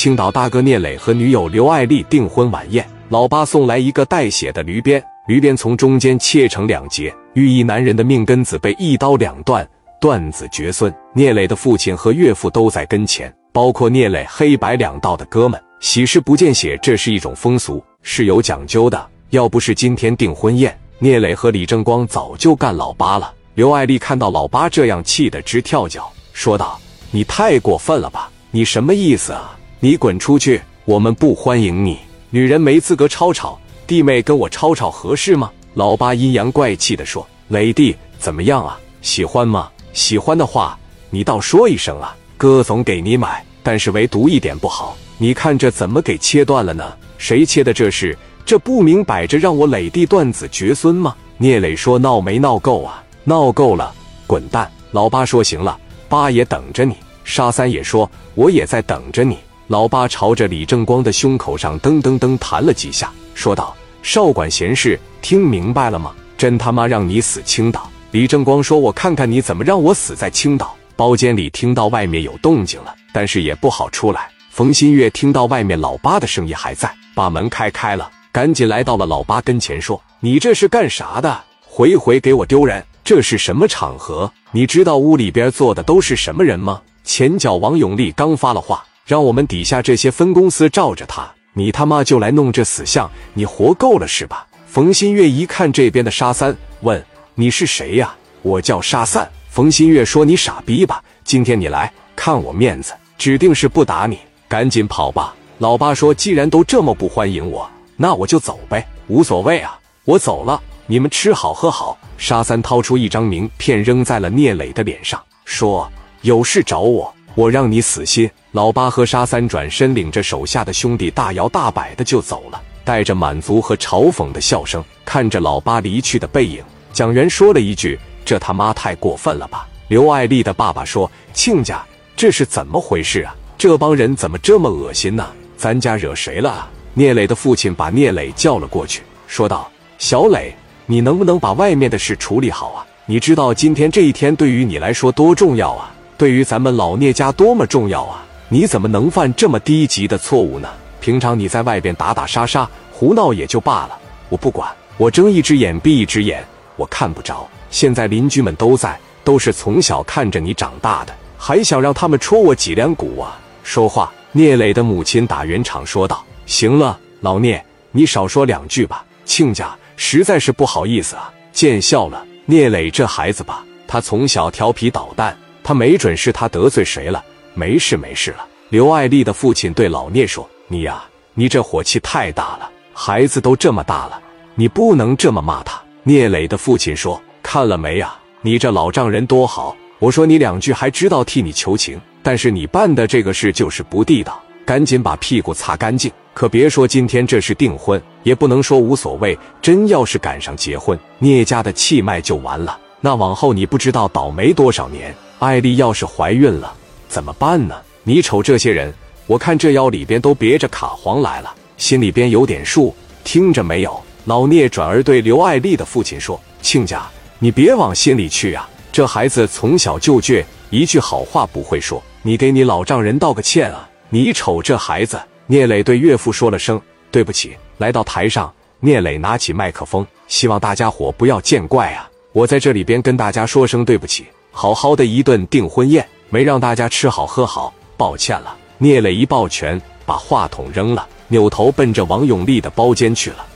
[0.00, 9.68] 青岛大哥聂磊和女友刘爱丽订婚晚宴，老八送来一个带血的驴鞭，驴鞭从中间切成两截，寓意男人的命根子被一刀两断，
[10.00, 10.90] 断子绝孙。
[11.12, 15.62] 聂磊的父亲和岳父都在跟前，包括聂磊黑白两道的哥们。
[15.80, 19.06] 喜事不见血，这是一种风俗，是有讲究的。
[19.28, 23.30] 要不是今天订婚宴，聂磊和李正光早就干老八了。
[23.52, 26.80] 刘爱丽看到老八这样，气得直跳脚，说道
[27.12, 28.30] ：“你太过分了吧？
[28.50, 30.60] 你什么意思啊？”你滚出去！
[30.84, 31.96] 我们不欢迎你。
[32.28, 35.50] 女人没资格吵吵，弟妹跟我吵吵合适吗？
[35.72, 38.78] 老八阴阳怪气的说：“磊弟怎么样啊？
[39.00, 39.70] 喜欢吗？
[39.94, 43.42] 喜欢的话，你倒说一声啊，哥总给你买。
[43.62, 46.92] 但是唯独一点不好，你看这怎么给切断了呢？
[47.16, 48.14] 谁切的这是？
[48.44, 53.02] 这不明摆着让我磊弟断子绝孙吗？”聂磊说：“闹没闹够啊？
[53.24, 53.94] 闹够了，
[54.26, 59.38] 滚蛋！”老八说：“行了，八爷等着你。”沙三也说：“我也在等着你。”
[59.70, 66.12] 老八朝着李正光的胸口上噔噔噔弹了几下，说道：“少管闲事，听明白了吗？
[66.36, 74.28] 真他妈让你死青岛！”李正光说：“我看看你怎么让我死在青岛。”包间里听到外面有动静了，但是也不好出来。
[74.50, 81.40] 冯新月听到外面老八的声音还在，把门开开了，赶紧来到了老八跟前，说：“你这是干啥的？
[81.64, 82.84] 回回给我丢人！
[83.04, 84.32] 这是什么场合？
[84.50, 88.84] 你知道屋里边坐的都是什么人吗？”前脚王永利刚发了话。
[89.06, 94.46] 让我们底下这些分公司罩着他，你他妈就来弄这死相，你活够了是吧？
[94.66, 99.28] 冯新月一看这边的沙三，问：“你是谁呀？”我叫沙三。
[99.48, 101.02] 冯新月说：“你傻逼吧？
[101.24, 115.90] 今天你来看我面子，指定是不打你，赶紧跑吧。”老八说：“既然都这么不欢迎我，那我就走呗，无所谓啊，我走了，你们吃好喝好。”沙三掏出一张名片扔在了聂磊的脸上，说
[116.22, 118.28] ：“有事找我。”我让你死心！
[118.52, 126.62] 老八和沙三转身，领着手下的兄弟大摇大摆的就走了，带着满足和嘲讽的笑声，看着老八离去的背影。
[126.92, 131.84] 蒋元说了一句：“这他妈太过分了吧！”刘爱丽的爸爸说：“亲家，
[132.16, 133.34] 这是怎么回事啊？
[133.56, 135.26] 这帮人怎么这么恶心呢？
[135.56, 140.52] 咱家惹谁了？”聂磊的父亲把聂磊叫了过去，说道：“小磊，
[140.86, 142.84] 你能不能把外面的事处理好啊？
[143.06, 148.22] 你知道今天这一天对于你来说多重要啊？”对于咱们老聂家多么重要啊！
[148.50, 150.68] 你怎么能犯这么低级的错误呢？
[151.00, 153.98] 平常你在外边打打杀杀、胡闹也就罢了，
[154.28, 156.44] 我不管，我睁一只眼闭一只眼，
[156.76, 157.48] 我看不着。
[157.70, 163.40] 现在邻居们都在，都是从小看着你长大的，还想让他们戳我脊梁骨啊！
[163.62, 169.02] 说话，聂磊的母亲打圆场说道：“行了，老聂，你少说两句吧。
[169.24, 172.22] 亲家实在是不好意思啊，见笑了。
[172.44, 175.34] 聂磊这孩子吧，他从小调皮捣蛋。”
[175.70, 178.44] 他没准是他得罪谁了，没事没事了。
[178.70, 181.04] 刘爱丽的父亲对老聂说：“你呀，
[181.34, 184.20] 你这火气太大了，孩子都这么大了，
[184.56, 196.10] 你不能这么骂他。”聂磊的父亲说：“看了没呀，你这老丈人多好，我说你两句还知道替你求情，但是你办的这个事就是不地道，赶紧把屁股擦干净。
[196.34, 199.38] 可别说今天这是订婚，也不能说无所谓。
[199.62, 206.70] 真要是赶上结婚，聂家的气脉就完了，那往后你不知道倒霉多少年。”艾丽要是怀孕了
[207.08, 207.74] 怎么办呢？
[208.04, 208.92] 你瞅这些人，
[209.26, 213.98] 我看这腰里边都别着卡簧来了，心里边有点数，听着没有？
[214.26, 217.08] 老聂转而对刘爱丽的父亲说：“亲家，
[217.38, 223.88] 你别往心里去啊，这孩子从小就倔，一句好话不会说，你给你老丈人道个歉啊！
[224.10, 225.18] 你瞅这孩子。”
[225.48, 226.80] 聂磊对岳父说了声
[227.10, 232.08] 对不起，来到台上，聂磊拿起麦克风，希望大家伙不要见怪啊！
[232.32, 234.26] 我在这里边跟大家说声对不起。
[234.50, 238.56] 好好的一顿订婚宴，没让大家吃好喝好，抱歉了。
[238.78, 243.46] 聂磊一抱拳，把话筒扔了，扭头奔着王永利的包间去了。